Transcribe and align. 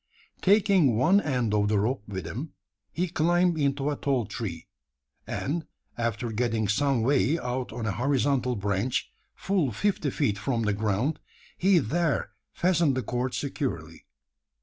Taking 0.41 0.95
one 0.97 1.21
end 1.21 1.53
of 1.53 1.67
the 1.67 1.77
rope 1.79 2.01
with 2.07 2.25
him, 2.25 2.53
he 2.91 3.07
climbed 3.07 3.59
into 3.59 3.91
a 3.91 3.95
tall 3.95 4.25
tree; 4.25 4.65
and, 5.27 5.67
after 5.95 6.31
getting 6.31 6.67
some 6.67 7.03
way 7.03 7.37
out 7.37 7.71
on 7.71 7.85
a 7.85 7.91
horizontal 7.91 8.55
branch 8.55 9.11
full 9.35 9.71
fifty 9.71 10.09
feet 10.09 10.39
from 10.39 10.63
the 10.63 10.73
ground 10.73 11.19
he 11.55 11.77
there 11.77 12.31
fastened 12.51 12.97
the 12.97 13.03
cord 13.03 13.35
securely. 13.35 14.07